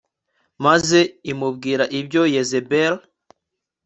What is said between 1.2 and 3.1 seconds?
imubwira ibyo Yezebeli